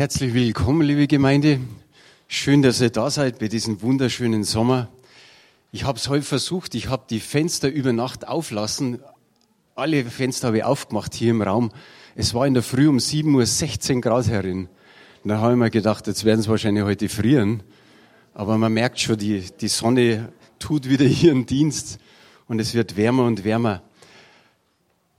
[0.00, 1.60] Herzlich willkommen, liebe Gemeinde.
[2.26, 4.88] Schön, dass ihr da seid bei diesem wunderschönen Sommer.
[5.72, 9.00] Ich habe es heute versucht, ich habe die Fenster über Nacht auflassen.
[9.74, 11.70] Alle Fenster habe ich aufgemacht hier im Raum.
[12.14, 14.70] Es war in der Früh um 7 Uhr 16 Grad herin.
[15.22, 17.62] Da habe ich mir gedacht, jetzt werden es wahrscheinlich heute frieren.
[18.32, 21.98] Aber man merkt schon, die, die Sonne tut wieder ihren Dienst
[22.48, 23.82] und es wird wärmer und wärmer.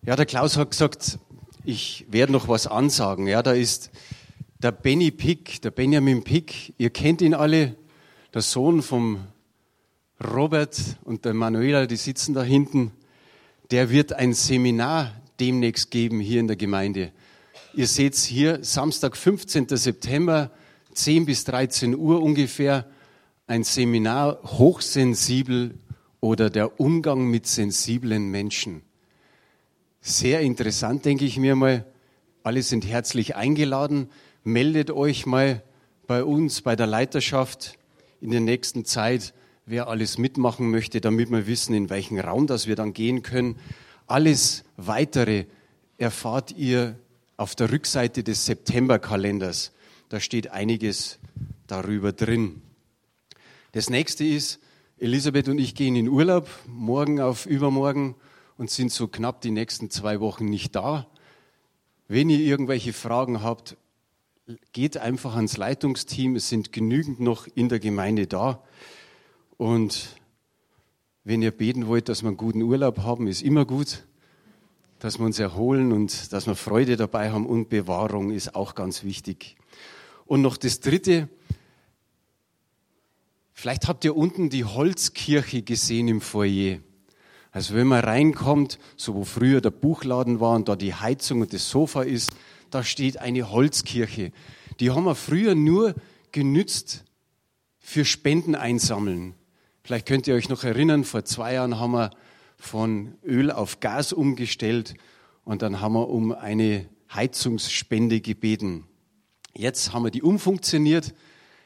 [0.02, 1.20] Ja, der Klaus hat gesagt,
[1.66, 3.27] ich werde noch was ansagen.
[3.27, 3.91] Ja, da ist
[4.62, 6.74] der Benny Pick, der Benjamin Pick.
[6.78, 7.75] Ihr kennt ihn alle,
[8.33, 9.28] der Sohn vom
[10.24, 12.92] Robert und der Manuela, die sitzen da hinten.
[13.71, 17.11] Der wird ein Seminar demnächst geben hier in der Gemeinde.
[17.74, 19.68] Ihr seht hier Samstag, 15.
[19.69, 20.52] September,
[20.93, 22.86] 10 bis 13 Uhr ungefähr,
[23.47, 25.80] ein Seminar hochsensibel
[26.19, 28.83] oder der Umgang mit sensiblen Menschen.
[30.02, 31.86] Sehr interessant, denke ich mir mal.
[32.44, 34.09] Alle sind herzlich eingeladen.
[34.44, 35.61] Meldet euch mal
[36.08, 37.77] bei uns, bei der Leiterschaft
[38.22, 39.35] in der nächsten Zeit,
[39.67, 43.59] wer alles mitmachen möchte, damit wir wissen, in welchen Raum das wir dann gehen können.
[44.07, 45.45] Alles weitere
[45.99, 46.97] erfahrt ihr
[47.38, 49.73] auf der Rückseite des Septemberkalenders.
[50.09, 51.19] Da steht einiges
[51.67, 52.63] darüber drin.
[53.73, 54.59] Das nächste ist,
[54.97, 58.16] Elisabeth und ich gehen in Urlaub, morgen auf übermorgen
[58.57, 61.07] und sind so knapp die nächsten zwei Wochen nicht da.
[62.07, 63.77] Wenn ihr irgendwelche Fragen habt,
[64.71, 66.35] geht einfach ans Leitungsteam.
[66.35, 68.63] Es sind genügend noch in der Gemeinde da.
[69.57, 70.16] Und
[71.23, 74.03] wenn ihr beten wollt, dass wir einen guten Urlaub haben, ist immer gut.
[74.99, 79.03] Dass wir uns erholen und dass wir Freude dabei haben und Bewahrung ist auch ganz
[79.03, 79.55] wichtig.
[80.25, 81.29] Und noch das Dritte.
[83.53, 86.79] Vielleicht habt ihr unten die Holzkirche gesehen im Foyer.
[87.52, 91.53] Also wenn man reinkommt, so wo früher der Buchladen war und da die Heizung und
[91.53, 92.31] das Sofa ist,
[92.72, 94.31] da steht eine Holzkirche.
[94.80, 95.95] Die haben wir früher nur
[96.31, 97.03] genützt
[97.80, 99.36] für Spenden einsammeln.
[99.83, 102.11] Vielleicht könnt ihr euch noch erinnern, vor zwei Jahren haben wir
[102.57, 104.94] von Öl auf Gas umgestellt
[105.44, 108.85] und dann haben wir um eine Heizungsspende gebeten.
[109.53, 111.13] Jetzt haben wir die umfunktioniert.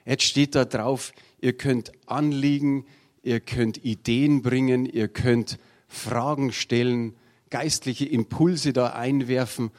[0.06, 2.86] Jetzt steht da drauf, ihr könnt Anliegen,
[3.22, 7.16] ihr könnt Ideen bringen, ihr könnt Fragen stellen,
[7.50, 9.72] geistliche Impulse da einwerfen,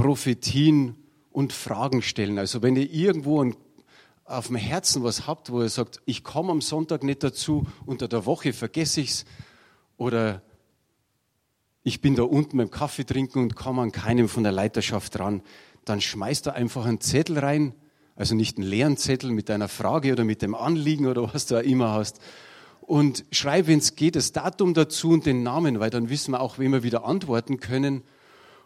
[0.00, 0.96] Prophetien
[1.30, 2.38] und Fragen stellen.
[2.38, 3.54] Also wenn ihr irgendwo ein,
[4.24, 8.08] auf dem Herzen was habt, wo ihr sagt, ich komme am Sonntag nicht dazu, unter
[8.08, 9.24] der Woche vergesse ich es
[9.98, 10.40] oder
[11.82, 15.42] ich bin da unten beim Kaffee trinken und komme an keinem von der Leiterschaft ran,
[15.84, 17.74] dann schmeißt da einfach einen Zettel rein,
[18.16, 21.56] also nicht einen leeren Zettel mit deiner Frage oder mit dem Anliegen oder was du
[21.56, 22.20] auch immer hast,
[22.80, 26.40] und schreib, wenn es geht, das Datum dazu und den Namen, weil dann wissen wir
[26.40, 28.02] auch, wem wir wieder antworten können.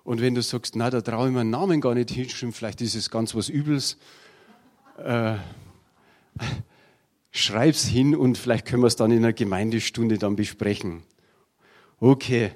[0.04, 2.94] Und wenn du sagst, na, da traue ich meinen Namen gar nicht hinschreiben, vielleicht ist
[2.94, 3.97] es ganz was Übles,
[4.98, 5.37] äh,
[7.31, 11.03] schreib's hin und vielleicht können wir es dann in einer Gemeindestunde dann besprechen.
[12.00, 12.53] Okay.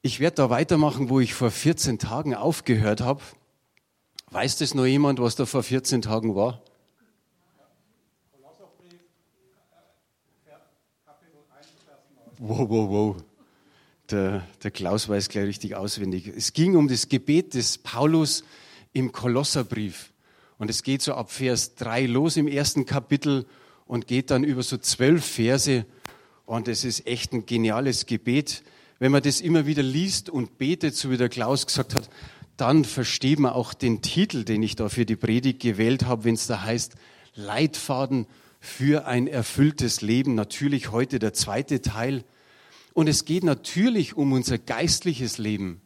[0.00, 3.20] Ich werde da weitermachen, wo ich vor 14 Tagen aufgehört habe.
[4.30, 6.62] Weiß das noch jemand, was da vor 14 Tagen war?
[12.38, 13.24] Wow, wow, wow.
[14.10, 16.28] Der, der Klaus weiß gleich richtig auswendig.
[16.28, 18.44] Es ging um das Gebet des Paulus
[18.92, 20.12] im Kolosserbrief.
[20.58, 23.46] Und es geht so ab Vers 3 los im ersten Kapitel
[23.86, 25.86] und geht dann über so zwölf Verse.
[26.44, 28.62] Und es ist echt ein geniales Gebet.
[28.98, 32.08] Wenn man das immer wieder liest und betet, so wie der Klaus gesagt hat,
[32.56, 36.34] dann versteht man auch den Titel, den ich da für die Predigt gewählt habe, wenn
[36.34, 36.94] es da heißt,
[37.34, 38.26] Leitfaden
[38.60, 40.34] für ein erfülltes Leben.
[40.34, 42.22] Natürlich heute der zweite Teil.
[42.94, 45.82] Und es geht natürlich um unser geistliches Leben.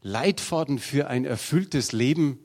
[0.00, 2.38] Leitfaden für ein erfülltes Leben.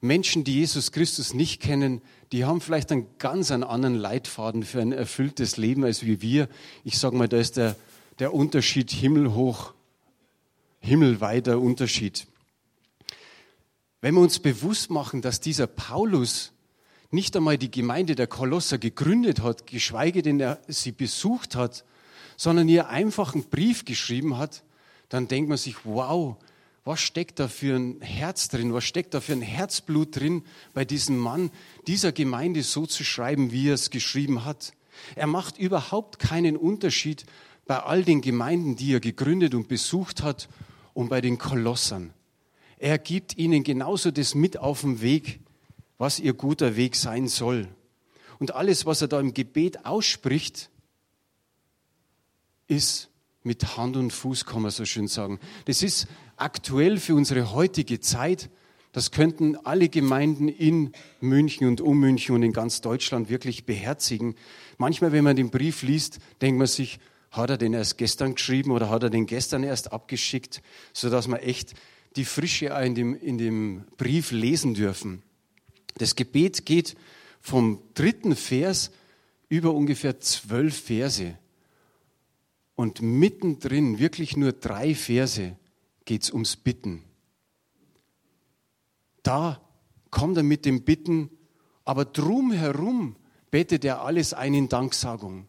[0.00, 4.92] Menschen, die Jesus Christus nicht kennen, die haben vielleicht einen ganz anderen Leitfaden für ein
[4.92, 6.48] erfülltes Leben als wie wir.
[6.82, 7.76] Ich sage mal, da ist der,
[8.18, 9.72] der Unterschied himmelhoch,
[10.80, 12.26] himmelweiter Unterschied.
[14.00, 16.52] Wenn wir uns bewusst machen, dass dieser Paulus
[17.14, 21.84] nicht einmal die Gemeinde der Kolosser gegründet hat, geschweige denn er sie besucht hat,
[22.36, 24.64] sondern ihr einfach einen Brief geschrieben hat,
[25.08, 26.36] dann denkt man sich, wow,
[26.84, 30.42] was steckt da für ein Herz drin, was steckt da für ein Herzblut drin,
[30.74, 31.50] bei diesem Mann,
[31.86, 34.74] dieser Gemeinde so zu schreiben, wie er es geschrieben hat.
[35.14, 37.24] Er macht überhaupt keinen Unterschied
[37.66, 40.48] bei all den Gemeinden, die er gegründet und besucht hat
[40.92, 42.12] und bei den Kolossern.
[42.76, 45.40] Er gibt ihnen genauso das mit auf den Weg,
[45.98, 47.68] was ihr guter Weg sein soll.
[48.38, 50.70] Und alles, was er da im Gebet ausspricht,
[52.66, 53.10] ist
[53.42, 55.38] mit Hand und Fuß, kann man so schön sagen.
[55.66, 58.50] Das ist aktuell für unsere heutige Zeit.
[58.92, 64.34] Das könnten alle Gemeinden in München und um München und in ganz Deutschland wirklich beherzigen.
[64.78, 66.98] Manchmal, wenn man den Brief liest, denkt man sich,
[67.30, 70.62] hat er den erst gestern geschrieben oder hat er den gestern erst abgeschickt,
[70.92, 71.74] sodass man echt
[72.16, 75.22] die Frische in dem, in dem Brief lesen dürfen.
[75.94, 76.96] Das Gebet geht
[77.40, 78.90] vom dritten Vers
[79.48, 81.38] über ungefähr zwölf Verse.
[82.74, 85.56] Und mittendrin, wirklich nur drei Verse,
[86.04, 87.02] geht es ums Bitten.
[89.22, 89.60] Da
[90.10, 91.30] kommt er mit dem Bitten,
[91.84, 93.16] aber drumherum
[93.50, 95.48] betet er alles ein in Danksagung.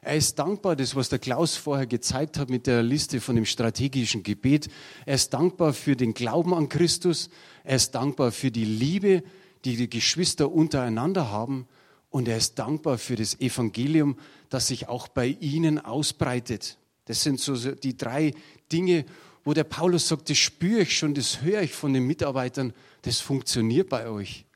[0.00, 3.46] Er ist dankbar, das, was der Klaus vorher gezeigt hat mit der Liste von dem
[3.46, 4.68] strategischen Gebet.
[5.06, 7.30] Er ist dankbar für den Glauben an Christus.
[7.62, 9.22] Er ist dankbar für die Liebe,
[9.64, 11.66] die die Geschwister untereinander haben.
[12.10, 14.16] Und er ist dankbar für das Evangelium,
[14.48, 16.78] das sich auch bei ihnen ausbreitet.
[17.06, 18.34] Das sind so die drei
[18.70, 19.04] Dinge,
[19.44, 22.72] wo der Paulus sagt, das spüre ich schon, das höre ich von den Mitarbeitern,
[23.02, 24.46] das funktioniert bei euch.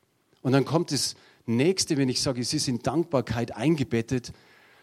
[0.41, 1.15] Und dann kommt das
[1.47, 4.33] nächste, wenn ich sage, es ist in Dankbarkeit eingebettet,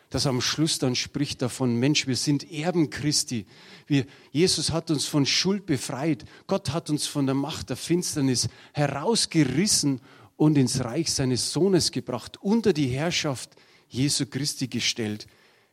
[0.09, 3.45] dass am Schluss dann spricht davon, Mensch, wir sind Erben Christi.
[3.87, 6.25] Wir, Jesus hat uns von Schuld befreit.
[6.47, 10.01] Gott hat uns von der Macht der Finsternis herausgerissen
[10.37, 13.51] und ins Reich seines Sohnes gebracht, unter die Herrschaft
[13.89, 15.27] Jesu Christi gestellt.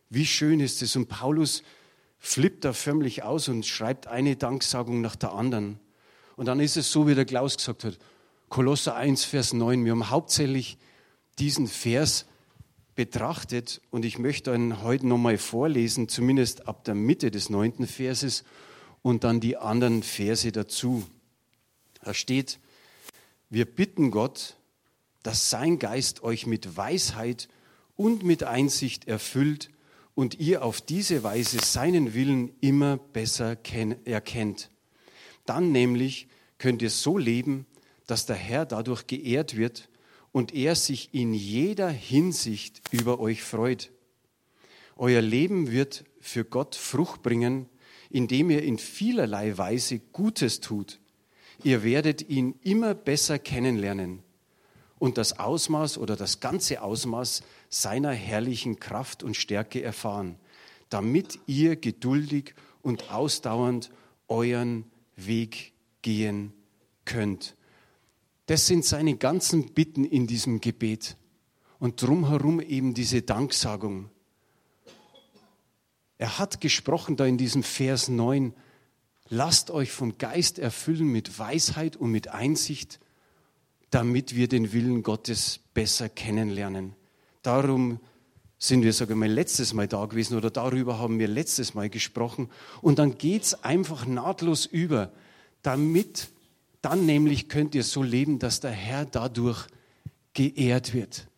[0.09, 0.97] Wie schön ist es.
[0.97, 1.63] Und Paulus
[2.19, 5.81] flippt da förmlich aus und schreibt eine Danksagung nach der anderen.
[6.37, 7.99] Und dann ist es so, wie der Klaus gesagt hat,
[8.49, 9.85] Kolosser 1, Vers 9.
[9.85, 10.79] Wir haben hauptsächlich
[11.39, 12.27] diesen Vers
[12.95, 18.45] betrachtet und ich möchte ihn heute nochmal vorlesen, zumindest ab der Mitte des neunten Verses
[19.03, 21.05] und dann die anderen Verse dazu.
[22.03, 22.59] Da steht,
[23.51, 24.57] wir bitten Gott,
[25.23, 27.49] dass sein Geist euch mit Weisheit
[27.97, 29.71] und mit Einsicht erfüllt
[30.15, 33.57] und ihr auf diese Weise seinen Willen immer besser
[34.05, 34.71] erkennt.
[35.47, 36.29] Dann nämlich
[36.59, 37.67] könnt ihr so leben,
[38.07, 39.89] dass der Herr dadurch geehrt wird
[40.33, 43.93] und er sich in jeder Hinsicht über euch freut.
[44.97, 47.69] Euer Leben wird für Gott Frucht bringen,
[48.11, 51.01] indem ihr in vielerlei Weise Gutes tut.
[51.63, 54.23] Ihr werdet ihn immer besser kennenlernen
[54.99, 60.37] und das Ausmaß oder das ganze Ausmaß seiner herrlichen Kraft und Stärke erfahren,
[60.91, 63.91] damit ihr geduldig und ausdauernd
[64.29, 64.85] euren
[65.17, 66.53] Weg gehen
[67.05, 67.57] könnt.
[68.47, 71.17] Das sind seine ganzen Bitten in diesem Gebet.
[71.79, 74.11] Und drumherum eben diese Danksagung.
[76.19, 78.55] Er hat gesprochen da in diesem Vers 9,
[79.29, 83.01] lasst euch vom Geist erfüllen mit Weisheit und mit Einsicht,
[83.91, 86.95] damit wir den Willen Gottes besser kennenlernen.
[87.43, 87.99] Darum
[88.59, 92.49] sind wir sogar mal letztes Mal da gewesen oder darüber haben wir letztes Mal gesprochen.
[92.81, 95.13] Und dann geht es einfach nahtlos über,
[95.63, 96.29] damit
[96.83, 99.67] dann nämlich könnt ihr so leben, dass der Herr dadurch
[100.35, 101.29] geehrt wird.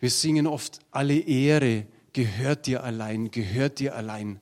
[0.00, 4.40] Wir singen oft, alle Ehre gehört dir allein, gehört dir allein.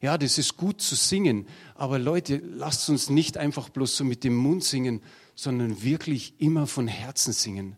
[0.00, 4.22] Ja, das ist gut zu singen, aber Leute, lasst uns nicht einfach bloß so mit
[4.22, 5.00] dem Mund singen,
[5.34, 7.76] sondern wirklich immer von Herzen singen.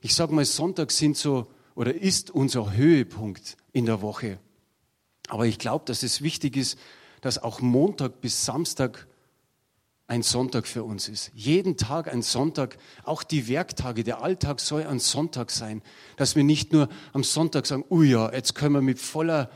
[0.00, 4.38] Ich sage mal, Sonntag sind so oder ist unser Höhepunkt in der Woche.
[5.28, 6.78] Aber ich glaube, dass es wichtig ist,
[7.20, 9.06] dass auch Montag bis Samstag
[10.10, 11.30] ein Sonntag für uns ist.
[11.36, 15.82] Jeden Tag ein Sonntag, auch die Werktage, der Alltag soll ein Sonntag sein,
[16.16, 19.52] dass wir nicht nur am Sonntag sagen, oh ja, jetzt können wir mit voller,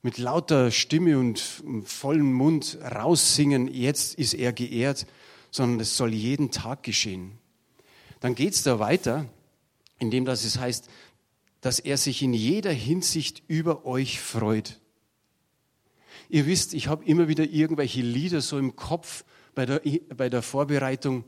[0.00, 1.38] mit lauter Stimme und
[1.84, 5.06] vollem Mund raussingen, jetzt ist er geehrt,
[5.50, 7.32] sondern es soll jeden Tag geschehen.
[8.20, 9.26] Dann geht es da weiter,
[9.98, 10.88] indem das es heißt,
[11.60, 14.80] dass er sich in jeder Hinsicht über euch freut.
[16.30, 19.80] Ihr wisst, ich habe immer wieder irgendwelche Lieder so im Kopf, bei der,
[20.16, 21.24] bei der Vorbereitung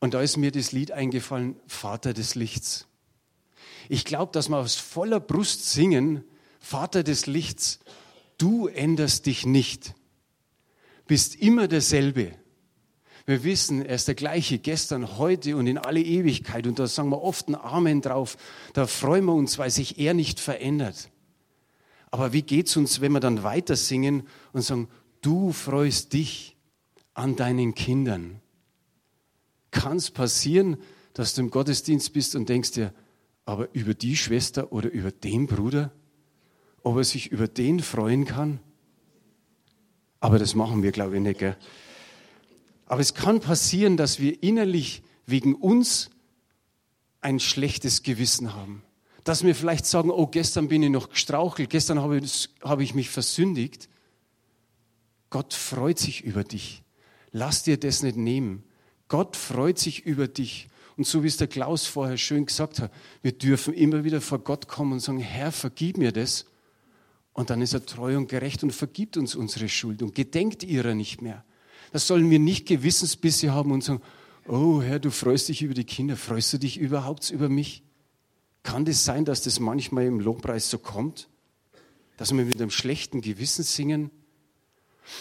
[0.00, 2.86] und da ist mir das Lied eingefallen, Vater des Lichts.
[3.88, 6.24] Ich glaube, dass wir aus voller Brust singen,
[6.60, 7.80] Vater des Lichts,
[8.38, 9.94] du änderst dich nicht,
[11.06, 12.32] bist immer derselbe.
[13.24, 16.66] Wir wissen, er ist der gleiche gestern, heute und in alle Ewigkeit.
[16.66, 18.36] Und da sagen wir oft ein Amen drauf.
[18.72, 21.10] Da freuen wir uns, weil sich er nicht verändert.
[22.12, 24.88] Aber wie geht es uns, wenn wir dann weiter singen und sagen,
[25.22, 26.55] du freust dich
[27.16, 28.40] an deinen Kindern.
[29.70, 30.76] Kann es passieren,
[31.14, 32.92] dass du im Gottesdienst bist und denkst dir,
[33.46, 35.92] aber über die Schwester oder über den Bruder,
[36.82, 38.60] ob er sich über den freuen kann?
[40.20, 41.38] Aber das machen wir, glaube ich, nicht.
[41.38, 41.56] Gell?
[42.84, 46.10] Aber es kann passieren, dass wir innerlich wegen uns
[47.20, 48.82] ein schlechtes Gewissen haben.
[49.24, 52.94] Dass wir vielleicht sagen, oh, gestern bin ich noch gestrauchelt, gestern habe ich, habe ich
[52.94, 53.88] mich versündigt.
[55.30, 56.82] Gott freut sich über dich.
[57.36, 58.64] Lass dir das nicht nehmen.
[59.08, 60.70] Gott freut sich über dich.
[60.96, 62.90] Und so wie es der Klaus vorher schön gesagt hat,
[63.20, 66.46] wir dürfen immer wieder vor Gott kommen und sagen, Herr, vergib mir das.
[67.34, 70.94] Und dann ist er treu und gerecht und vergibt uns unsere Schuld und gedenkt ihrer
[70.94, 71.44] nicht mehr.
[71.92, 74.00] Das sollen wir nicht Gewissensbisse haben und sagen,
[74.48, 77.82] oh Herr, du freust dich über die Kinder, freust du dich überhaupt über mich?
[78.62, 81.28] Kann das sein, dass das manchmal im Lobpreis so kommt?
[82.16, 84.10] Dass wir mit einem schlechten Gewissen singen?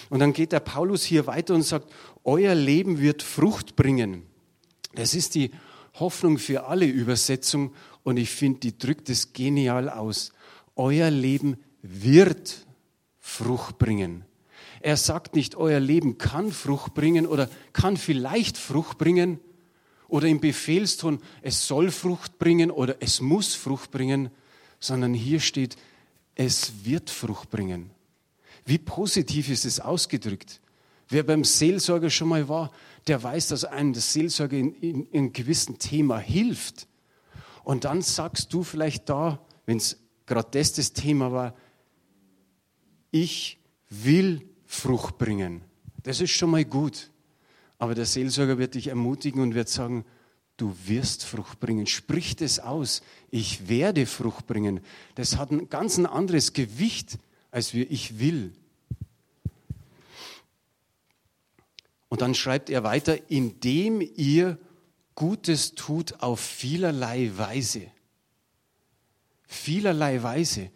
[0.09, 1.91] Und dann geht der Paulus hier weiter und sagt,
[2.23, 4.23] euer Leben wird Frucht bringen.
[4.95, 5.51] Das ist die
[5.95, 7.71] Hoffnung für alle Übersetzungen
[8.03, 10.31] und ich finde, die drückt es genial aus.
[10.75, 12.65] Euer Leben wird
[13.19, 14.25] Frucht bringen.
[14.81, 19.39] Er sagt nicht, euer Leben kann Frucht bringen oder kann vielleicht Frucht bringen
[20.07, 24.29] oder im Befehlston, es soll Frucht bringen oder es muss Frucht bringen,
[24.79, 25.75] sondern hier steht,
[26.35, 27.94] es wird Frucht bringen.
[28.65, 30.59] Wie positiv ist es ausgedrückt?
[31.07, 32.71] Wer beim Seelsorger schon mal war,
[33.07, 36.87] der weiß, dass einem das Seelsorger in, in, in einem gewissen Thema hilft.
[37.63, 41.55] Und dann sagst du vielleicht da, wenn es gerade das das Thema war,
[43.11, 45.61] ich will Frucht bringen.
[46.03, 47.11] Das ist schon mal gut.
[47.77, 50.05] Aber der Seelsorger wird dich ermutigen und wird sagen,
[50.57, 51.87] du wirst Frucht bringen.
[51.87, 53.01] Sprich das aus.
[53.29, 54.79] Ich werde Frucht bringen.
[55.15, 57.17] Das hat ein ganz anderes Gewicht,
[57.55, 58.51] als wir ich will.
[62.09, 64.59] Und dann schreibt er weiter, indem ihr
[65.15, 67.83] Gutes tut auf vielerlei Weise.
[69.47, 70.69] Vielerlei Weise.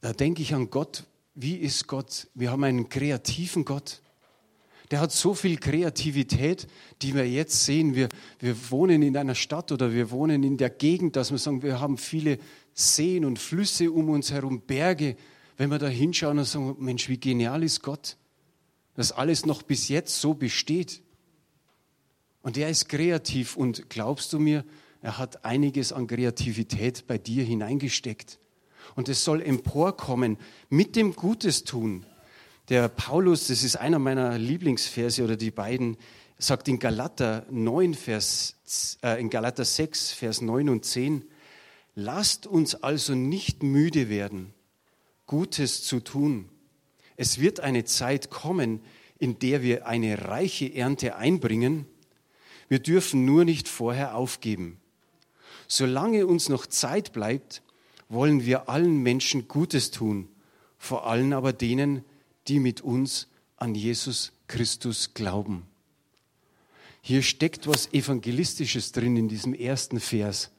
[0.00, 1.04] Da denke ich an Gott.
[1.34, 2.28] Wie ist Gott?
[2.34, 4.00] Wir haben einen kreativen Gott.
[4.92, 6.68] Der hat so viel Kreativität,
[7.02, 7.96] die wir jetzt sehen.
[7.96, 8.08] Wir,
[8.38, 11.80] wir wohnen in einer Stadt oder wir wohnen in der Gegend, dass wir sagen, wir
[11.80, 12.38] haben viele
[12.72, 15.16] Seen und Flüsse um uns herum, Berge.
[15.60, 18.16] Wenn wir da hinschauen und sagen, Mensch, wie genial ist Gott
[19.00, 21.02] dass alles noch bis jetzt so besteht.
[22.42, 24.64] Und er ist kreativ und glaubst du mir,
[25.00, 28.38] er hat einiges an Kreativität bei dir hineingesteckt.
[28.96, 30.36] Und es soll emporkommen
[30.68, 32.04] mit dem Gutes tun.
[32.68, 35.96] Der Paulus, das ist einer meiner Lieblingsverse oder die beiden,
[36.38, 41.24] sagt in Galater 9, Vers, äh, in Galater 6, Vers 9 und 10,
[41.94, 44.52] lasst uns also nicht müde werden,
[45.30, 46.50] Gutes zu tun
[47.20, 48.80] es wird eine Zeit kommen,
[49.18, 51.84] in der wir eine reiche Ernte einbringen.
[52.70, 54.80] Wir dürfen nur nicht vorher aufgeben.
[55.68, 57.60] Solange uns noch Zeit bleibt,
[58.08, 60.30] wollen wir allen Menschen Gutes tun,
[60.78, 62.06] vor allem aber denen,
[62.48, 65.66] die mit uns an Jesus Christus glauben.
[67.02, 70.52] Hier steckt was Evangelistisches drin in diesem ersten Vers.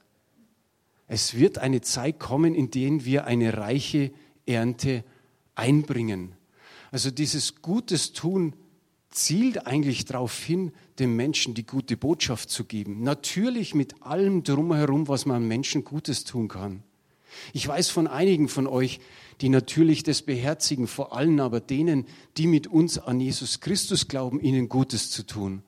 [1.08, 4.12] Es wird eine Zeit kommen, in der wir eine reiche
[4.46, 5.04] Ernte
[5.54, 6.34] einbringen.
[6.90, 8.54] Also dieses Gutes tun
[9.10, 13.02] zielt eigentlich darauf hin, dem Menschen die gute Botschaft zu geben.
[13.02, 16.82] Natürlich mit allem drumherum, was man Menschen Gutes tun kann.
[17.52, 19.00] Ich weiß von einigen von euch,
[19.40, 22.06] die natürlich das beherzigen, vor allem aber denen,
[22.36, 25.62] die mit uns an Jesus Christus glauben, ihnen Gutes zu tun.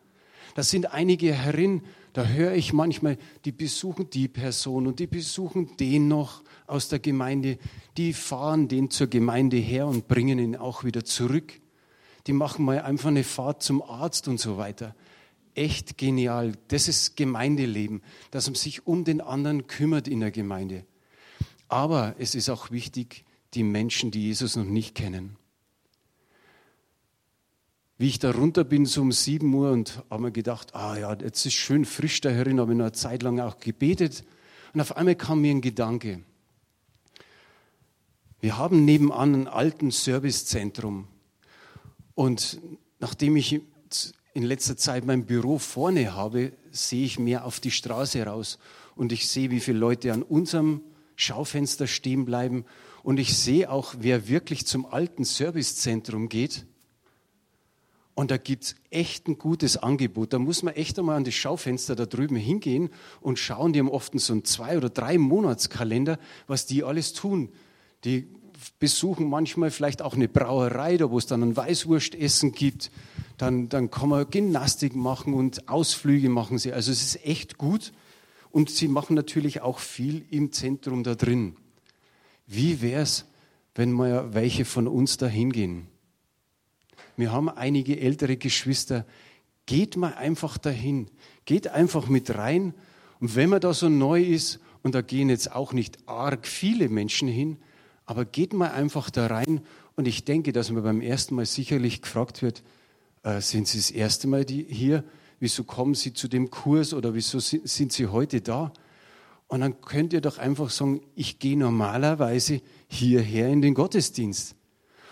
[0.55, 1.83] Das sind einige Herren,
[2.15, 7.01] da höre ich manchmal, die besuchen die Person und die besuchen den noch aus der
[7.01, 7.59] Gemeinde,
[7.97, 11.61] die fahren den zur Gemeinde her und bringen ihn auch wieder zurück.
[12.29, 14.95] Die machen mal einfach eine Fahrt zum Arzt und so weiter.
[15.57, 16.53] Echt genial.
[16.69, 20.85] Das ist Gemeindeleben, dass man sich um den anderen kümmert in der Gemeinde.
[21.67, 25.37] Aber es ist auch wichtig, die Menschen, die Jesus noch nicht kennen.
[28.05, 31.15] Wie ich da runter bin, so um sieben Uhr, und habe mir gedacht, ah ja,
[31.15, 34.25] jetzt ist schön frisch da herin, habe ich noch eine Zeit lang auch gebetet.
[34.75, 36.21] Und auf einmal kam mir ein Gedanke.
[38.41, 41.09] Wir haben nebenan ein altes Servicezentrum.
[42.15, 42.61] Und
[43.01, 43.63] nachdem ich
[44.35, 48.59] in letzter Zeit mein Büro vorne habe, sehe ich mehr auf die Straße raus.
[48.97, 50.83] Und ich sehe, wie viele Leute an unserem
[51.17, 52.67] Schaufenster stehen bleiben.
[53.03, 56.67] Und ich sehe auch, wer wirklich zum alten Servicezentrum geht.
[58.15, 60.33] Und da gibt es echt ein gutes Angebot.
[60.33, 62.91] Da muss man echt einmal an das Schaufenster da drüben hingehen
[63.21, 63.73] und schauen.
[63.73, 67.51] Die haben oft so einen zwei- oder drei Monatskalender, was die alles tun.
[68.05, 68.29] Die
[68.79, 72.93] besuchen manchmal vielleicht auch eine Brauerei, da wo es dann ein Weißwurstessen gibt.
[73.37, 76.73] Dann, dann kann man Gymnastik machen und Ausflüge machen sie.
[76.73, 77.93] Also es ist echt gut.
[78.53, 81.57] Und sie machen natürlich auch viel im Zentrum da drin.
[82.47, 83.25] Wie wäre es,
[83.75, 85.89] wenn mal welche von uns da hingehen?
[87.17, 89.07] Wir haben einige ältere Geschwister.
[89.67, 91.09] Geht mal einfach dahin.
[91.45, 92.75] Geht einfach mit rein.
[93.21, 96.89] Und wenn man da so neu ist und da gehen jetzt auch nicht arg viele
[96.89, 97.59] Menschen hin,
[98.07, 99.63] aber geht mal einfach da rein
[99.97, 102.63] und ich denke, dass man beim ersten Mal sicherlich gefragt wird,
[103.23, 105.05] äh, sind Sie das erste Mal die, hier?
[105.41, 108.73] Wieso kommen Sie zu dem Kurs oder wieso sind, sind Sie heute da?
[109.47, 114.57] Und dann könnt ihr doch einfach sagen, ich gehe normalerweise hierher in den Gottesdienst.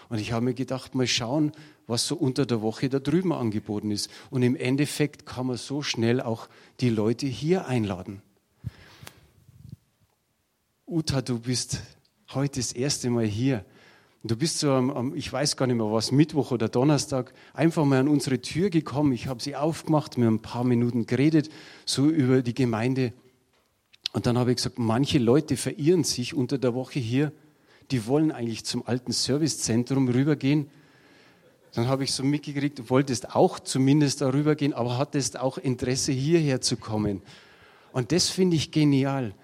[0.09, 1.53] Und ich habe mir gedacht, mal schauen,
[1.87, 4.11] was so unter der Woche da drüben angeboten ist.
[4.31, 6.49] Und im Endeffekt kann man so schnell auch
[6.81, 8.23] die Leute hier einladen.
[10.87, 11.81] Uta, du bist
[12.35, 13.65] heute das erste Mal hier.
[14.25, 17.85] Du bist so am, am, ich weiß gar nicht mehr was, Mittwoch oder Donnerstag, einfach
[17.85, 19.13] mal an unsere Tür gekommen.
[19.13, 21.51] Ich habe sie aufgemacht, mir ein paar Minuten geredet,
[21.87, 23.13] so über die Gemeinde.
[24.13, 27.33] Und dann habe ich gesagt, manche Leute verirren sich unter der Woche hier.
[27.91, 30.71] Die wollen eigentlich zum alten Servicezentrum rübergehen.
[31.75, 36.13] Dann habe ich so mitgekriegt, du wolltest auch zumindest darüber gehen, aber hattest auch Interesse,
[36.13, 37.23] hierher zu kommen.
[37.93, 39.35] Und das finde ich genial.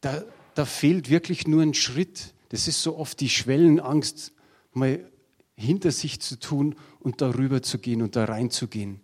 [0.00, 2.34] Da, da fehlt wirklich nur ein Schritt.
[2.48, 4.32] Das ist so oft die Schwellenangst,
[4.72, 5.08] mal
[5.54, 9.00] hinter sich zu tun und darüber zu gehen und da reinzugehen.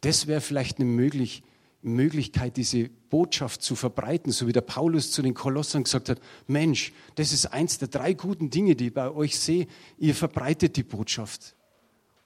[0.00, 1.42] Das wäre vielleicht eine möglich,
[1.82, 6.92] Möglichkeit, diese Botschaft zu verbreiten, so wie der Paulus zu den Kolossern gesagt hat, Mensch,
[7.14, 9.66] das ist eins der drei guten Dinge, die ich bei euch sehe,
[9.98, 11.54] ihr verbreitet die Botschaft.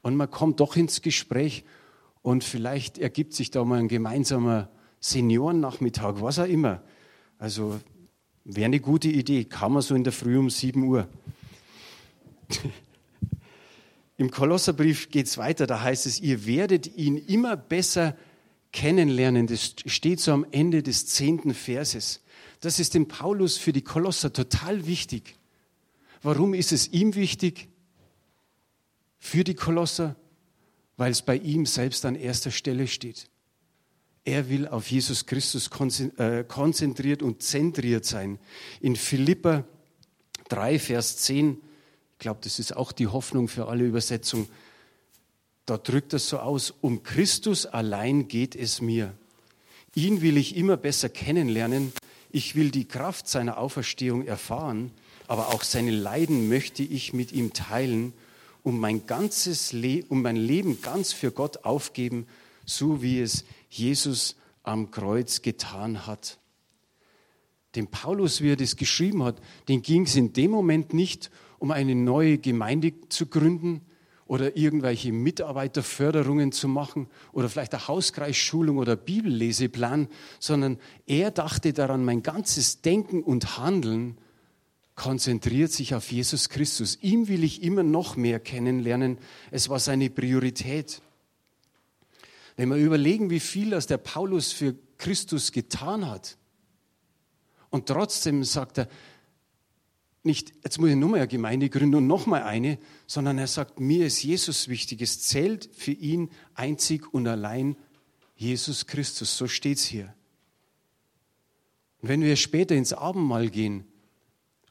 [0.03, 1.65] Und man kommt doch ins Gespräch
[2.23, 4.71] und vielleicht ergibt sich da mal ein gemeinsamer
[5.01, 6.83] Seniorennachmittag, was auch immer.
[7.39, 7.79] Also
[8.45, 11.09] Wäre eine gute Idee, kann man so in der Früh um 7 Uhr.
[14.19, 18.15] Im Kolosserbrief geht es weiter, da heißt es, ihr werdet ihn immer besser
[18.75, 19.47] kennenlernen.
[19.47, 22.21] Das steht so am Ende des zehnten Verses.
[22.61, 25.37] Das ist dem Paulus für die Kolosser total wichtig.
[26.23, 27.69] Warum ist es ihm wichtig?
[29.19, 30.17] Für die Kolosser?
[30.97, 33.29] Weil es bei ihm selbst an erster Stelle steht.
[34.25, 35.71] Er will auf Jesus Christus
[36.17, 38.39] äh, konzentriert und zentriert sein.
[38.81, 39.65] In Philippa
[40.49, 41.59] 3, Vers 10,
[42.13, 44.49] ich glaube, das ist auch die Hoffnung für alle Übersetzungen,
[45.67, 49.15] da drückt es so aus, um Christus allein geht es mir.
[49.95, 51.93] Ihn will ich immer besser kennenlernen.
[52.31, 54.91] Ich will die Kraft seiner Auferstehung erfahren,
[55.29, 58.13] aber auch seine Leiden möchte ich mit ihm teilen,
[58.63, 62.27] um mein ganzes Le um mein Leben ganz für Gott aufgeben,
[62.67, 66.39] so wie es Jesus am Kreuz getan hat.
[67.75, 71.71] Dem Paulus, wie er das geschrieben hat, den ging es in dem Moment nicht um
[71.71, 73.81] eine neue Gemeinde zu gründen
[74.27, 80.09] oder irgendwelche Mitarbeiterförderungen zu machen oder vielleicht eine Hauskreisschulung oder Bibelleseplan,
[80.41, 84.19] sondern er dachte daran, mein ganzes Denken und Handeln
[84.95, 86.99] konzentriert sich auf Jesus Christus.
[87.03, 89.19] Ihm will ich immer noch mehr kennenlernen.
[89.51, 91.03] Es war seine Priorität.
[92.57, 96.39] Wenn wir überlegen, wie viel das der Paulus für Christus getan hat,
[97.71, 98.89] und trotzdem sagt er,
[100.25, 103.47] nicht, jetzt muss ich nur mal eine Gemeinde gründen und noch mal eine, sondern er
[103.47, 105.03] sagt, mir ist Jesus wichtig.
[105.03, 107.77] Es zählt für ihn einzig und allein
[108.37, 109.37] Jesus Christus.
[109.37, 110.15] So steht es hier.
[112.01, 113.85] Und wenn wir später ins Abendmahl gehen,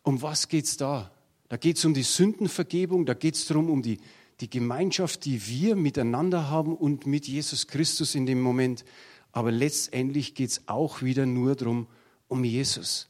[0.02, 1.12] um was geht es da?
[1.50, 4.00] Da geht es um die Sündenvergebung, da geht es darum, um die
[4.40, 8.84] die Gemeinschaft, die wir miteinander haben und mit Jesus Christus in dem Moment.
[9.32, 11.88] Aber letztendlich geht es auch wieder nur darum,
[12.28, 13.10] um Jesus.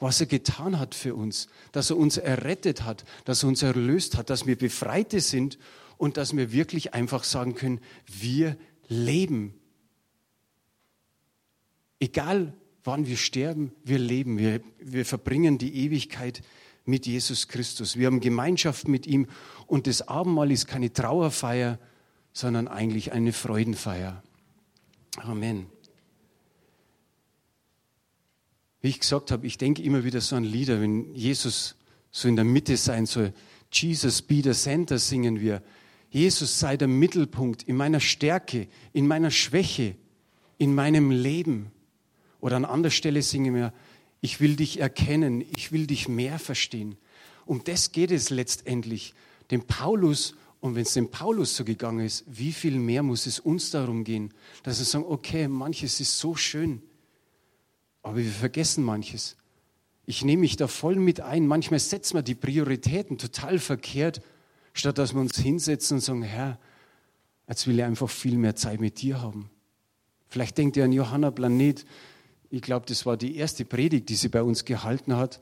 [0.00, 4.16] Was er getan hat für uns, dass er uns errettet hat, dass er uns erlöst
[4.16, 5.58] hat, dass wir Befreite sind
[5.98, 8.56] und dass wir wirklich einfach sagen können, wir
[8.88, 9.54] leben.
[12.00, 16.42] Egal wann wir sterben, wir leben, wir, wir verbringen die Ewigkeit
[16.86, 17.96] mit Jesus Christus.
[17.96, 19.26] Wir haben Gemeinschaft mit ihm
[19.66, 21.78] und das Abendmahl ist keine Trauerfeier,
[22.32, 24.22] sondern eigentlich eine Freudenfeier.
[25.16, 25.66] Amen.
[28.80, 31.76] Wie ich gesagt habe, ich denke immer wieder so an Lieder, wenn Jesus
[32.10, 33.32] so in der Mitte sein soll.
[33.72, 35.62] Jesus be the center singen wir.
[36.10, 39.94] Jesus sei der Mittelpunkt in meiner Stärke, in meiner Schwäche,
[40.58, 41.70] in meinem Leben.
[42.40, 43.72] Oder an anderer Stelle singen wir,
[44.20, 46.96] ich will dich erkennen, ich will dich mehr verstehen.
[47.46, 49.14] Um das geht es letztendlich.
[49.50, 53.40] Dem Paulus, und wenn es dem Paulus so gegangen ist, wie viel mehr muss es
[53.40, 56.82] uns darum gehen, dass wir sagen, okay, manches ist so schön,
[58.02, 59.36] aber wir vergessen manches.
[60.06, 61.46] Ich nehme mich da voll mit ein.
[61.46, 64.22] Manchmal setzen wir die Prioritäten total verkehrt,
[64.72, 66.58] statt dass wir uns hinsetzen und sagen, Herr,
[67.48, 69.50] jetzt will ich einfach viel mehr Zeit mit dir haben.
[70.28, 71.84] Vielleicht denkt ihr an Johanna Planet,
[72.50, 75.40] ich glaube, das war die erste Predigt, die sie bei uns gehalten hat,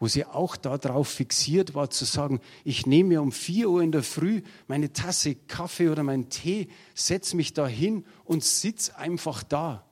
[0.00, 3.92] wo sie auch darauf fixiert war zu sagen, ich nehme mir um vier Uhr in
[3.92, 9.42] der Früh meine Tasse Kaffee oder meinen Tee, setze mich da hin und sitze einfach
[9.42, 9.84] da,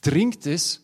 [0.00, 0.82] trinkt es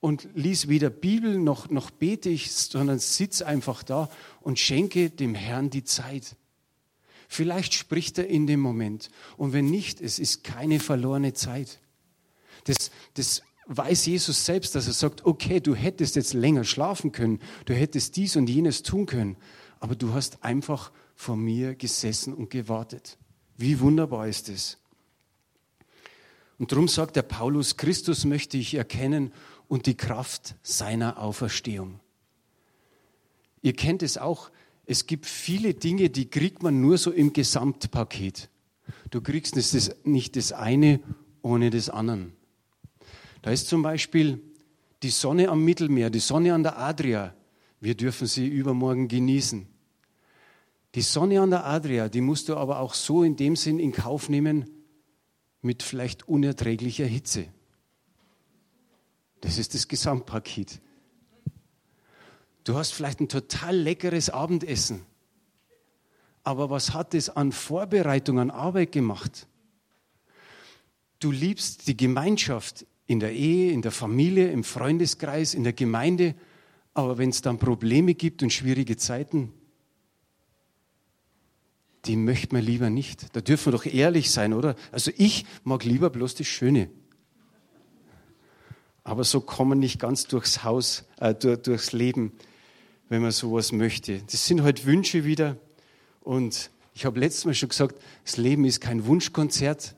[0.00, 4.08] und lies weder Bibel noch, noch bete ich, sondern sitz einfach da
[4.40, 6.36] und schenke dem Herrn die Zeit.
[7.28, 9.10] Vielleicht spricht er in dem Moment.
[9.36, 11.78] Und wenn nicht, es ist keine verlorene Zeit.
[12.64, 17.38] Das, das weiß Jesus selbst, dass er sagt, okay, du hättest jetzt länger schlafen können,
[17.66, 19.36] du hättest dies und jenes tun können,
[19.78, 23.16] aber du hast einfach vor mir gesessen und gewartet.
[23.56, 24.78] Wie wunderbar ist es.
[26.58, 29.32] Und darum sagt der Paulus, Christus möchte ich erkennen
[29.70, 32.00] und die Kraft seiner Auferstehung.
[33.62, 34.50] Ihr kennt es auch,
[34.84, 38.50] es gibt viele Dinge, die kriegt man nur so im Gesamtpaket.
[39.10, 39.54] Du kriegst
[40.04, 40.98] nicht das eine
[41.42, 42.32] ohne das andere.
[43.42, 44.42] Da ist zum Beispiel
[45.04, 47.32] die Sonne am Mittelmeer, die Sonne an der Adria.
[47.78, 49.68] Wir dürfen sie übermorgen genießen.
[50.96, 53.92] Die Sonne an der Adria, die musst du aber auch so in dem Sinn in
[53.92, 54.68] Kauf nehmen,
[55.62, 57.46] mit vielleicht unerträglicher Hitze.
[59.40, 60.80] Das ist das Gesamtpaket.
[62.64, 65.06] Du hast vielleicht ein total leckeres Abendessen.
[66.42, 69.46] Aber was hat es an Vorbereitung, an Arbeit gemacht?
[71.18, 76.34] Du liebst die Gemeinschaft in der Ehe, in der Familie, im Freundeskreis, in der Gemeinde.
[76.94, 79.52] Aber wenn es dann Probleme gibt und schwierige Zeiten,
[82.06, 83.34] die möchte man lieber nicht.
[83.36, 84.74] Da dürfen wir doch ehrlich sein, oder?
[84.92, 86.88] Also ich mag lieber bloß das Schöne.
[89.04, 92.32] Aber so kommen nicht ganz durchs Haus, äh, durch, durchs Leben,
[93.08, 94.22] wenn man sowas möchte.
[94.30, 95.56] Das sind halt Wünsche wieder.
[96.20, 99.94] Und ich habe letztes Mal schon gesagt, das Leben ist kein Wunschkonzert.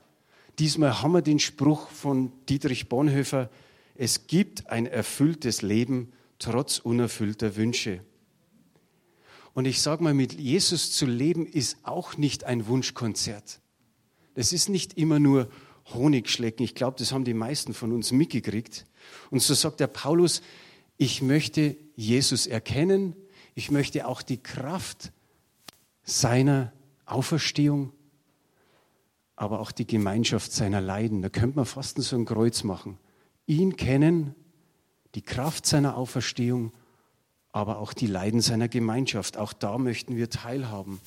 [0.58, 3.50] Diesmal haben wir den Spruch von Dietrich Bonhoeffer,
[3.94, 8.00] es gibt ein erfülltes Leben trotz unerfüllter Wünsche.
[9.54, 13.60] Und ich sage mal, mit Jesus zu leben ist auch nicht ein Wunschkonzert.
[14.34, 15.48] Das ist nicht immer nur
[15.92, 16.64] Honigschlecken.
[16.64, 18.86] Ich glaube, das haben die meisten von uns mitgekriegt.
[19.30, 20.42] Und so sagt der Paulus,
[20.96, 23.16] ich möchte Jesus erkennen,
[23.54, 25.12] ich möchte auch die Kraft
[26.02, 26.72] seiner
[27.06, 27.92] Auferstehung,
[29.36, 31.22] aber auch die Gemeinschaft seiner Leiden.
[31.22, 32.98] Da könnte man fast so ein Kreuz machen.
[33.46, 34.34] Ihn kennen,
[35.14, 36.72] die Kraft seiner Auferstehung
[37.52, 39.36] aber auch die Leiden seiner Gemeinschaft.
[39.36, 41.00] Auch da möchten wir teilhaben.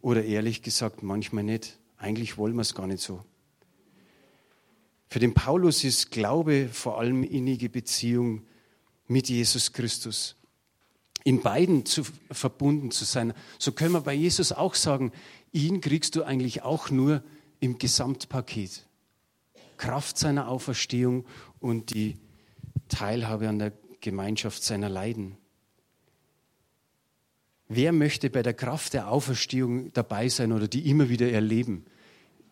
[0.00, 1.78] Oder ehrlich gesagt, manchmal nicht.
[1.98, 3.24] Eigentlich wollen wir es gar nicht so.
[5.08, 8.42] Für den Paulus ist Glaube vor allem innige Beziehung
[9.06, 10.36] mit Jesus Christus.
[11.24, 13.32] In beiden zu, verbunden zu sein.
[13.58, 15.12] So können wir bei Jesus auch sagen,
[15.52, 17.22] ihn kriegst du eigentlich auch nur
[17.60, 18.86] im Gesamtpaket.
[19.76, 21.26] Kraft seiner Auferstehung
[21.60, 22.16] und die
[22.88, 25.36] Teilhabe an der Gemeinschaft seiner Leiden.
[27.68, 31.84] Wer möchte bei der Kraft der Auferstehung dabei sein oder die immer wieder erleben?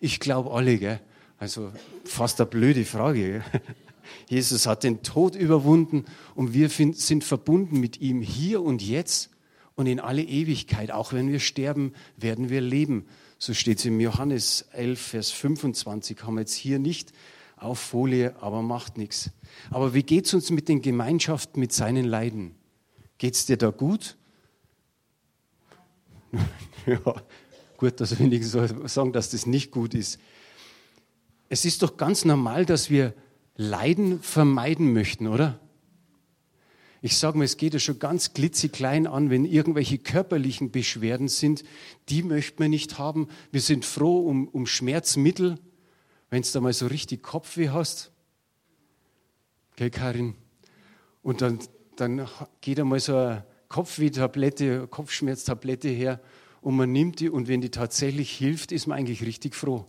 [0.00, 1.00] Ich glaube alle, gell?
[1.38, 1.72] Also
[2.04, 3.42] fast eine blöde Frage.
[4.28, 9.30] Jesus hat den Tod überwunden und wir sind verbunden mit ihm hier und jetzt
[9.74, 10.90] und in alle Ewigkeit.
[10.90, 13.06] Auch wenn wir sterben, werden wir leben.
[13.38, 16.22] So steht es im Johannes 11, Vers 25.
[16.22, 17.12] Haben wir jetzt hier nicht
[17.56, 19.30] auf Folie, aber macht nichts.
[19.70, 22.54] Aber wie geht es uns mit den Gemeinschaften, mit seinen Leiden?
[23.18, 24.16] Geht es dir da gut?
[26.86, 27.00] ja,
[27.76, 30.18] gut, dass wir so sagen, dass das nicht gut ist.
[31.48, 33.14] Es ist doch ganz normal, dass wir
[33.56, 35.60] Leiden vermeiden möchten, oder?
[37.02, 41.62] Ich sage mal, es geht ja schon ganz klitzeklein an, wenn irgendwelche körperlichen Beschwerden sind,
[42.08, 43.28] die möchten wir nicht haben.
[43.52, 45.58] Wir sind froh um, um Schmerzmittel,
[46.30, 48.10] wenn du da mal so richtig Kopfweh hast.
[49.76, 50.34] Gell, Karin?
[51.22, 51.58] Und dann,
[51.96, 52.26] dann
[52.62, 56.20] geht einmal so ein Kopfweh-Tablette, Kopfschmerztablette her
[56.62, 59.86] und man nimmt die und wenn die tatsächlich hilft, ist man eigentlich richtig froh.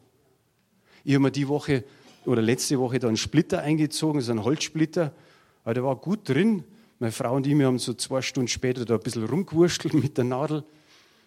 [1.08, 1.84] Ich habe mir die Woche
[2.26, 5.14] oder letzte Woche da einen Splitter eingezogen, so einen Holzsplitter,
[5.64, 6.64] aber der war gut drin.
[6.98, 10.18] Meine Frau und ich, wir haben so zwei Stunden später da ein bisschen rumgewurschtelt mit
[10.18, 10.64] der Nadel.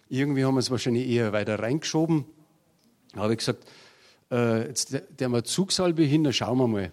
[0.09, 2.25] Irgendwie haben wir es wahrscheinlich eher weiter reingeschoben.
[3.13, 3.65] Da habe ich gesagt,
[4.31, 6.91] äh, jetzt der, mal Zugsalbe hin, dann schauen wir mal.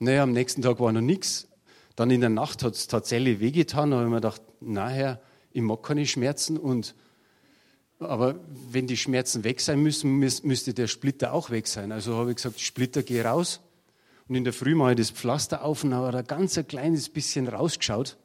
[0.00, 1.46] Naja, am nächsten Tag war noch nichts.
[1.94, 3.92] Dann in der Nacht hat es tatsächlich wehgetan.
[3.92, 5.20] Da habe ich mir gedacht, nachher,
[5.52, 6.56] ich mag keine Schmerzen.
[6.56, 6.96] Und,
[7.98, 8.36] aber
[8.70, 11.92] wenn die Schmerzen weg sein müssen, müsste der Splitter auch weg sein.
[11.92, 13.60] Also habe ich gesagt, Splitter, geh raus.
[14.28, 17.08] Und in der Früh mache ich das Pflaster auf und habe da ganz ein kleines
[17.08, 18.16] bisschen rausgeschaut.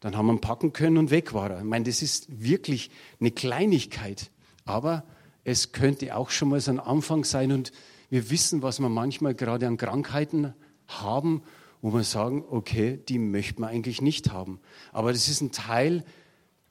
[0.00, 1.58] Dann haben wir ihn packen können und weg war er.
[1.58, 4.30] Ich meine, das ist wirklich eine Kleinigkeit.
[4.64, 5.04] Aber
[5.44, 7.52] es könnte auch schon mal so ein Anfang sein.
[7.52, 7.72] Und
[8.08, 10.54] wir wissen, was wir manchmal gerade an Krankheiten
[10.88, 11.42] haben
[11.82, 14.60] wo wir sagen, okay, die möchten wir eigentlich nicht haben.
[14.92, 16.04] Aber das ist ein Teil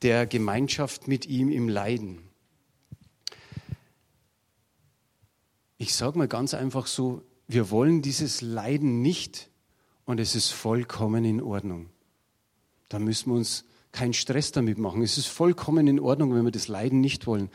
[0.02, 2.20] der Gemeinschaft mit ihm im Leiden.
[5.78, 9.50] Ich sage mal ganz einfach so, wir wollen dieses Leiden nicht
[10.06, 11.90] und es ist vollkommen in Ordnung.
[12.90, 15.02] Da müssen wir uns keinen Stress damit machen.
[15.02, 17.50] Es ist vollkommen in Ordnung, wenn wir das Leiden nicht wollen.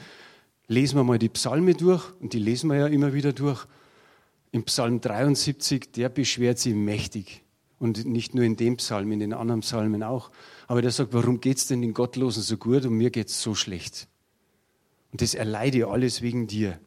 [0.66, 3.66] Lesen wir mal die Psalme durch, und die lesen wir ja immer wieder durch.
[4.50, 7.42] Im Psalm 73, der beschwert sich mächtig.
[7.78, 10.30] Und nicht nur in dem Psalm, in den anderen Psalmen auch.
[10.66, 13.42] Aber der sagt, warum geht es denn den Gottlosen so gut und mir geht es
[13.42, 14.08] so schlecht?
[15.12, 16.80] Und das erleide alles wegen dir.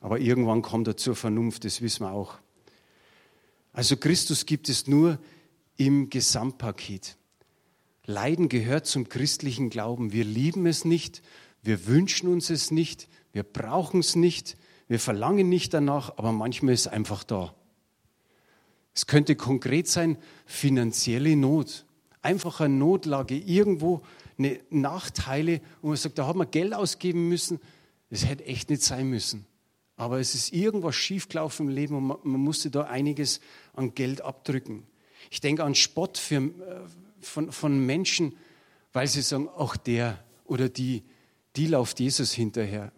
[0.00, 2.38] Aber irgendwann kommt er zur Vernunft, das wissen wir auch.
[3.72, 5.18] Also Christus gibt es nur
[5.76, 7.16] im Gesamtpaket.
[8.04, 10.12] Leiden gehört zum christlichen Glauben.
[10.12, 11.22] Wir lieben es nicht,
[11.62, 14.56] wir wünschen uns es nicht, wir brauchen es nicht,
[14.88, 17.54] wir verlangen nicht danach, aber manchmal ist es einfach da.
[18.94, 21.84] Es könnte konkret sein, finanzielle Not.
[22.28, 24.02] Einfach eine Notlage, irgendwo
[24.36, 27.58] eine Nachteile, wo man sagt, da hat man Geld ausgeben müssen.
[28.10, 29.46] Das hätte echt nicht sein müssen.
[29.96, 33.40] Aber es ist irgendwas schiefgelaufen im Leben und man, man musste da einiges
[33.72, 34.86] an Geld abdrücken.
[35.30, 36.50] Ich denke an Spott für, äh,
[37.22, 38.36] von, von Menschen,
[38.92, 41.04] weil sie sagen, auch der oder die,
[41.56, 42.92] die läuft Jesus hinterher.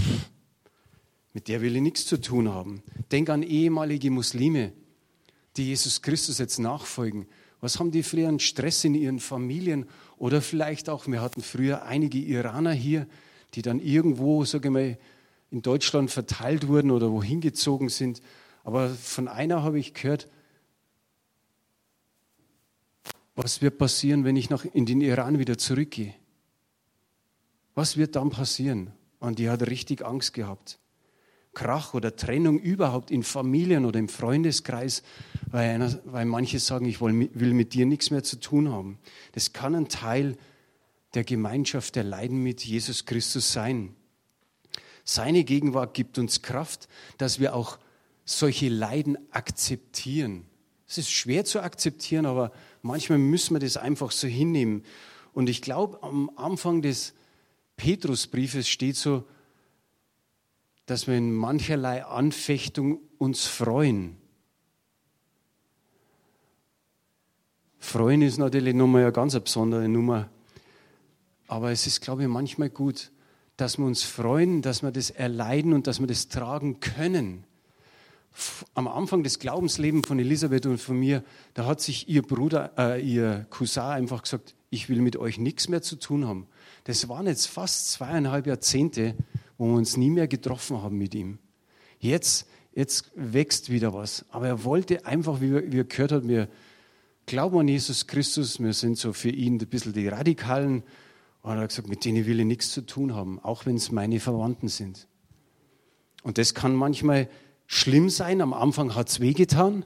[0.00, 0.30] Pff,
[1.32, 2.84] mit der will ich nichts zu tun haben.
[3.10, 4.72] Denk an ehemalige Muslime,
[5.56, 7.26] die Jesus Christus jetzt nachfolgen.
[7.62, 9.86] Was haben die für einen Stress in ihren Familien?
[10.18, 13.06] Oder vielleicht auch, wir hatten früher einige Iraner hier,
[13.54, 14.98] die dann irgendwo, sage ich mal,
[15.52, 18.20] in Deutschland verteilt wurden oder wohin gezogen sind.
[18.64, 20.28] Aber von einer habe ich gehört,
[23.36, 26.14] was wird passieren, wenn ich nach, in den Iran wieder zurückgehe?
[27.76, 28.90] Was wird dann passieren?
[29.20, 30.80] Und die hat richtig Angst gehabt.
[31.54, 35.02] Krach oder Trennung überhaupt in Familien oder im Freundeskreis,
[35.50, 38.98] weil, einer, weil manche sagen, ich will, will mit dir nichts mehr zu tun haben.
[39.32, 40.36] Das kann ein Teil
[41.14, 43.94] der Gemeinschaft der Leiden mit Jesus Christus sein.
[45.04, 46.88] Seine Gegenwart gibt uns Kraft,
[47.18, 47.78] dass wir auch
[48.24, 50.46] solche Leiden akzeptieren.
[50.86, 54.84] Es ist schwer zu akzeptieren, aber manchmal müssen wir das einfach so hinnehmen.
[55.32, 57.14] Und ich glaube, am Anfang des
[57.76, 59.24] Petrusbriefes steht so,
[60.92, 64.18] dass wir in mancherlei Anfechtung uns freuen.
[67.78, 70.28] Freuen ist natürlich nochmal eine ganz besondere Nummer.
[71.46, 73.10] Aber es ist, glaube ich, manchmal gut,
[73.56, 77.44] dass wir uns freuen, dass wir das erleiden und dass wir das tragen können
[78.74, 81.22] am Anfang des Glaubenslebens von Elisabeth und von mir,
[81.54, 85.68] da hat sich ihr Bruder, äh, ihr Cousin einfach gesagt, ich will mit euch nichts
[85.68, 86.46] mehr zu tun haben.
[86.84, 89.14] Das waren jetzt fast zweieinhalb Jahrzehnte,
[89.62, 91.38] wo wir uns nie mehr getroffen haben mit ihm.
[92.00, 94.24] Jetzt, jetzt wächst wieder was.
[94.30, 96.48] Aber er wollte einfach, wie wir, gehört haben, wir
[97.26, 100.82] glauben an Jesus Christus, wir sind so für ihn ein bisschen die Radikalen.
[101.42, 103.92] Und er hat gesagt, mit denen will ich nichts zu tun haben, auch wenn es
[103.92, 105.06] meine Verwandten sind.
[106.24, 107.28] Und das kann manchmal
[107.68, 108.40] schlimm sein.
[108.40, 109.84] Am Anfang hat es wehgetan.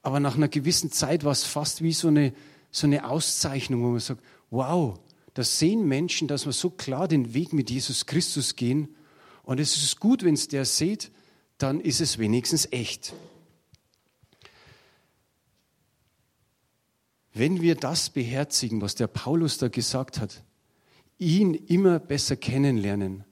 [0.00, 2.32] Aber nach einer gewissen Zeit war es fast wie so eine,
[2.70, 4.98] so eine Auszeichnung, wo man sagt, wow,
[5.36, 8.96] da sehen Menschen, dass wir so klar den Weg mit Jesus Christus gehen.
[9.42, 11.10] Und es ist gut, wenn es der sieht,
[11.58, 13.12] dann ist es wenigstens echt.
[17.34, 20.42] Wenn wir das beherzigen, was der Paulus da gesagt hat,
[21.18, 23.24] ihn immer besser kennenlernen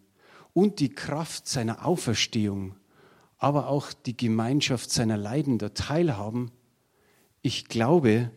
[0.53, 2.77] und die Kraft seiner Auferstehung
[3.39, 6.51] aber auch die Gemeinschaft seiner Leidender teilhaben,
[7.41, 8.31] ich glaube,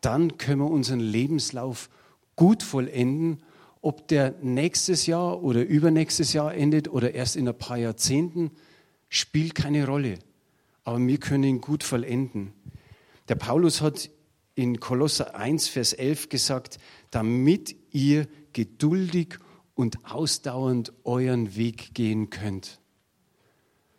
[0.00, 1.88] dann können wir unseren Lebenslauf
[2.36, 3.42] gut vollenden,
[3.80, 8.50] ob der nächstes Jahr oder übernächstes Jahr endet oder erst in ein paar Jahrzehnten,
[9.08, 10.18] spielt keine Rolle.
[10.84, 12.52] Aber wir können ihn gut vollenden.
[13.28, 14.10] Der Paulus hat
[14.54, 16.78] in Kolosser 1, Vers 11 gesagt,
[17.10, 19.38] damit ihr geduldig
[19.74, 22.80] und ausdauernd euren Weg gehen könnt.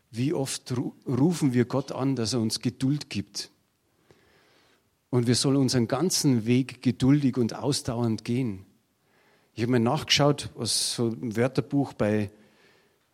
[0.10, 0.74] Wie oft
[1.08, 3.52] rufen wir Gott an, dass er uns Geduld gibt.
[5.10, 8.66] Und wir sollen unseren ganzen Weg geduldig und ausdauernd gehen.
[9.54, 12.30] Ich habe mir nachgeschaut, was so im Wörterbuch bei,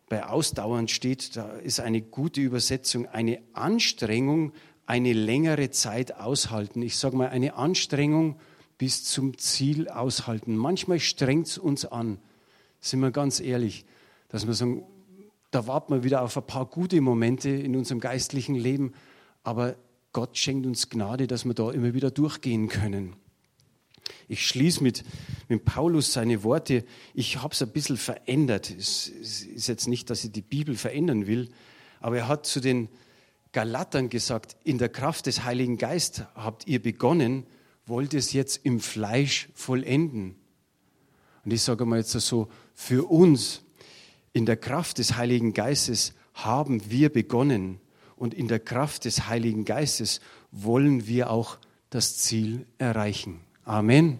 [0.08, 1.36] bei ausdauernd steht.
[1.36, 4.52] Da ist eine gute Übersetzung, eine Anstrengung,
[4.86, 6.82] eine längere Zeit aushalten.
[6.82, 8.36] Ich sage mal, eine Anstrengung
[8.76, 10.56] bis zum Ziel aushalten.
[10.56, 12.18] Manchmal strengt es uns an,
[12.80, 13.86] sind wir ganz ehrlich,
[14.28, 14.84] dass wir sagen,
[15.50, 18.92] da warten wir wieder auf ein paar gute Momente in unserem geistlichen Leben,
[19.44, 19.76] aber
[20.14, 23.16] Gott schenkt uns Gnade, dass wir da immer wieder durchgehen können.
[24.28, 25.04] Ich schließe mit,
[25.48, 26.84] mit Paulus seine Worte.
[27.14, 28.70] Ich habe es ein bisschen verändert.
[28.70, 31.50] Es ist jetzt nicht, dass ich die Bibel verändern will,
[32.00, 32.88] aber er hat zu den
[33.52, 37.44] Galatern gesagt, in der Kraft des Heiligen Geistes habt ihr begonnen,
[37.84, 40.36] wollt es jetzt im Fleisch vollenden.
[41.44, 43.62] Und ich sage mal jetzt so, für uns
[44.32, 47.80] in der Kraft des Heiligen Geistes haben wir begonnen.
[48.24, 51.58] Und in der Kraft des Heiligen Geistes wollen wir auch
[51.90, 53.40] das Ziel erreichen.
[53.66, 54.18] Amen.